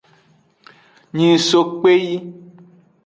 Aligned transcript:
Nyin 1.15 1.37
so 1.47 1.61
kpeyi. 1.79 2.17